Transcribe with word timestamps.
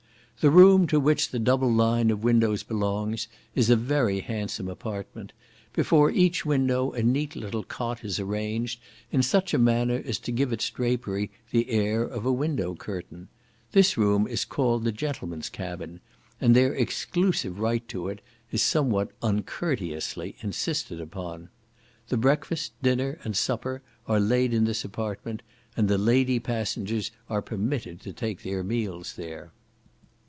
The 0.39 0.49
room 0.49 0.87
to 0.87 0.99
which 0.99 1.29
the 1.29 1.37
double 1.37 1.71
line 1.71 2.09
of 2.09 2.23
windows 2.23 2.63
belongs, 2.63 3.27
is 3.53 3.69
a 3.69 3.75
very 3.75 4.21
handsome 4.21 4.67
apartment; 4.69 5.33
before 5.71 6.09
each 6.09 6.47
window 6.47 6.91
a 6.93 7.03
neat 7.03 7.35
little 7.35 7.61
cot 7.63 8.03
is 8.03 8.19
arranged 8.19 8.81
in 9.11 9.21
such 9.21 9.53
a 9.53 9.59
manner 9.59 10.01
as 10.03 10.17
to 10.17 10.31
give 10.31 10.51
its 10.51 10.67
drapery 10.71 11.29
the 11.51 11.69
air 11.69 12.01
of 12.01 12.25
a 12.25 12.31
window 12.33 12.73
curtain. 12.73 13.27
This 13.73 13.99
room 13.99 14.25
is 14.27 14.43
called 14.43 14.83
the 14.83 14.91
gentlemen's 14.91 15.47
cabin, 15.47 15.99
and 16.39 16.55
their 16.55 16.73
exclusive 16.73 17.59
right 17.59 17.87
to 17.89 18.07
it 18.07 18.19
is 18.51 18.63
somewhat 18.63 19.11
uncourteously 19.21 20.37
insisted 20.41 20.99
upon. 20.99 21.49
The 22.09 22.17
breakfast, 22.17 22.73
dinner, 22.81 23.19
and 23.23 23.37
supper 23.37 23.83
are 24.07 24.19
laid 24.19 24.55
in 24.55 24.63
this 24.65 24.83
apartment, 24.83 25.43
and 25.77 25.87
the 25.87 25.99
lady 25.99 26.39
passengers 26.39 27.11
are 27.29 27.43
permitted 27.43 28.01
to 28.01 28.11
take 28.11 28.41
their 28.41 28.63
meals 28.63 29.13
there. 29.13 29.51